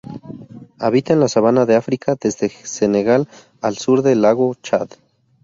Habita 0.79 1.13
en 1.13 1.19
la 1.19 1.27
sabana 1.27 1.67
de 1.67 1.75
África 1.75 2.15
desde 2.19 2.49
Senegal 2.49 3.27
al 3.61 3.77
sur 3.77 4.01
del 4.01 4.23
lago 4.23 4.55
Chad. 4.63 4.89